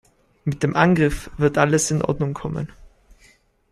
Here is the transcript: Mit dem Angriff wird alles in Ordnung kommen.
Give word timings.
Mit 0.45 0.63
dem 0.63 0.75
Angriff 0.75 1.29
wird 1.37 1.59
alles 1.59 1.91
in 1.91 2.01
Ordnung 2.01 2.33
kommen. 2.33 2.71